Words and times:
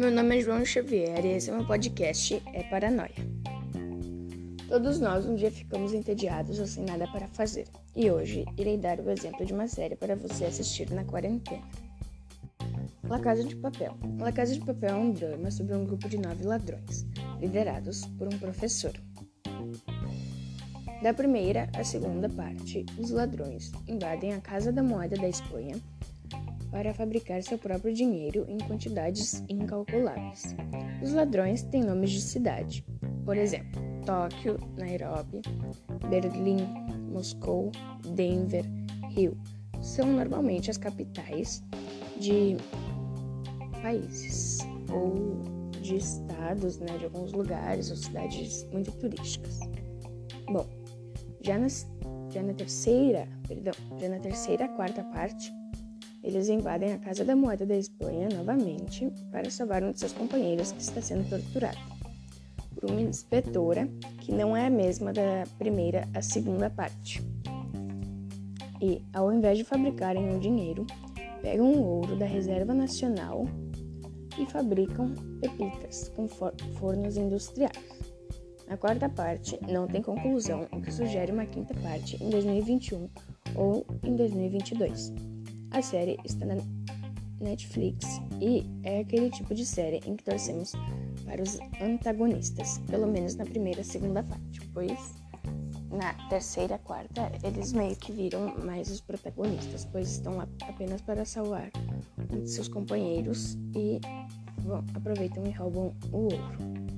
Meu 0.00 0.10
nome 0.10 0.38
é 0.38 0.40
João 0.40 0.64
Xavier 0.64 1.26
e 1.26 1.32
esse 1.32 1.50
é 1.50 1.52
meu 1.54 1.66
podcast 1.66 2.42
É 2.54 2.62
Paranoia. 2.62 3.12
Todos 4.66 4.98
nós 4.98 5.26
um 5.26 5.34
dia 5.34 5.50
ficamos 5.50 5.92
entediados 5.92 6.58
ou 6.58 6.66
sem 6.66 6.86
nada 6.86 7.06
para 7.08 7.28
fazer, 7.28 7.66
e 7.94 8.10
hoje 8.10 8.46
irei 8.56 8.78
dar 8.78 8.98
o 8.98 9.10
exemplo 9.10 9.44
de 9.44 9.52
uma 9.52 9.68
série 9.68 9.94
para 9.94 10.16
você 10.16 10.46
assistir 10.46 10.90
na 10.90 11.04
quarentena. 11.04 11.62
La 13.04 13.20
Casa 13.20 13.44
de 13.44 13.54
Papel. 13.54 13.94
La 14.18 14.32
Casa 14.32 14.54
de 14.54 14.60
Papel 14.64 14.88
é 14.88 14.96
um 14.96 15.12
drama 15.12 15.50
sobre 15.50 15.76
um 15.76 15.84
grupo 15.84 16.08
de 16.08 16.16
nove 16.16 16.44
ladrões, 16.44 17.04
liderados 17.38 18.06
por 18.16 18.26
um 18.26 18.38
professor. 18.38 18.94
Da 21.02 21.12
primeira 21.12 21.68
à 21.76 21.84
segunda 21.84 22.26
parte, 22.26 22.86
os 22.98 23.10
ladrões 23.10 23.70
invadem 23.86 24.32
a 24.32 24.40
Casa 24.40 24.72
da 24.72 24.82
Moeda 24.82 25.16
da 25.16 25.28
Espanha 25.28 25.76
para 26.70 26.94
fabricar 26.94 27.42
seu 27.42 27.58
próprio 27.58 27.92
dinheiro 27.92 28.44
em 28.48 28.58
quantidades 28.58 29.44
incalculáveis. 29.48 30.54
Os 31.02 31.12
ladrões 31.12 31.62
têm 31.62 31.82
nomes 31.82 32.10
de 32.10 32.20
cidade, 32.20 32.84
por 33.24 33.36
exemplo, 33.36 33.80
Tóquio, 34.04 34.56
Nairobi, 34.76 35.40
Berlim, 36.08 36.66
Moscou, 37.10 37.70
Denver, 38.14 38.64
Rio. 39.10 39.36
São 39.82 40.06
normalmente 40.06 40.70
as 40.70 40.76
capitais 40.76 41.62
de 42.18 42.56
países 43.82 44.58
ou 44.92 45.42
de 45.80 45.96
estados, 45.96 46.78
né, 46.78 46.98
de 46.98 47.04
alguns 47.04 47.32
lugares 47.32 47.90
ou 47.90 47.96
cidades 47.96 48.64
muito 48.72 48.92
turísticas. 48.92 49.58
Bom, 50.46 50.66
já 51.42 51.58
na, 51.58 51.68
já 52.28 52.42
na 52.42 52.52
terceira, 52.52 53.26
perdão, 53.48 53.72
já 53.98 54.08
na 54.08 54.18
terceira 54.18 54.68
quarta 54.68 55.02
parte, 55.04 55.50
eles 56.22 56.48
invadem 56.48 56.92
a 56.92 56.98
Casa 56.98 57.24
da 57.24 57.34
Moeda 57.34 57.64
da 57.64 57.76
Espanha 57.76 58.28
novamente 58.34 59.10
para 59.30 59.50
salvar 59.50 59.82
um 59.82 59.92
de 59.92 60.00
seus 60.00 60.12
companheiros 60.12 60.72
que 60.72 60.82
está 60.82 61.00
sendo 61.00 61.28
torturado 61.28 61.78
por 62.74 62.90
uma 62.90 63.00
inspetora 63.00 63.88
que 64.20 64.32
não 64.32 64.56
é 64.56 64.66
a 64.66 64.70
mesma 64.70 65.12
da 65.12 65.44
primeira 65.58 66.08
à 66.14 66.22
segunda 66.22 66.70
parte. 66.70 67.22
E, 68.80 69.02
ao 69.12 69.32
invés 69.32 69.58
de 69.58 69.64
fabricarem 69.64 70.34
o 70.34 70.40
dinheiro, 70.40 70.86
pegam 71.42 71.72
o 71.72 71.84
ouro 71.84 72.16
da 72.16 72.24
Reserva 72.24 72.72
Nacional 72.72 73.46
e 74.38 74.46
fabricam 74.46 75.14
pepitas 75.40 76.08
com 76.10 76.26
fornos 76.26 77.16
industriais. 77.16 77.76
A 78.68 78.76
quarta 78.76 79.08
parte 79.08 79.58
não 79.68 79.86
tem 79.86 80.00
conclusão, 80.00 80.66
o 80.72 80.80
que 80.80 80.92
sugere 80.92 81.32
uma 81.32 81.44
quinta 81.44 81.74
parte 81.82 82.22
em 82.22 82.30
2021 82.30 83.08
ou 83.56 83.84
em 84.02 84.14
2022. 84.14 85.12
A 85.72 85.82
série 85.82 86.18
está 86.24 86.44
na 86.44 86.56
Netflix 87.40 88.20
e 88.40 88.66
é 88.82 89.00
aquele 89.00 89.30
tipo 89.30 89.54
de 89.54 89.64
série 89.64 90.00
em 90.06 90.16
que 90.16 90.24
torcemos 90.24 90.72
para 91.24 91.42
os 91.42 91.58
antagonistas, 91.80 92.78
pelo 92.90 93.06
menos 93.06 93.36
na 93.36 93.44
primeira 93.44 93.80
e 93.80 93.84
segunda 93.84 94.22
parte, 94.22 94.60
pois 94.74 95.14
na 95.90 96.12
terceira 96.28 96.74
e 96.74 96.78
quarta 96.78 97.30
eles 97.42 97.72
meio 97.72 97.96
que 97.96 98.12
viram 98.12 98.56
mais 98.64 98.90
os 98.90 99.00
protagonistas, 99.00 99.84
pois 99.84 100.10
estão 100.10 100.36
lá 100.36 100.48
apenas 100.68 101.00
para 101.02 101.24
salvar 101.24 101.70
um 102.32 102.42
de 102.42 102.50
seus 102.50 102.68
companheiros 102.68 103.54
e 103.74 104.00
bom, 104.62 104.84
aproveitam 104.94 105.46
e 105.46 105.50
roubam 105.50 105.94
o 106.12 106.16
ouro. 106.16 106.90